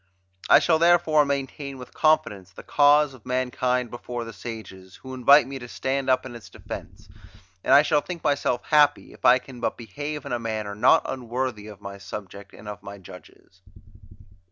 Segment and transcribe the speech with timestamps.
[0.49, 5.45] I shall therefore maintain with confidence the cause of mankind before the sages, who invite
[5.45, 7.07] me to stand up in its defence;
[7.63, 11.03] and I shall think myself happy, if I can but behave in a manner not
[11.05, 13.61] unworthy of my subject and of my judges.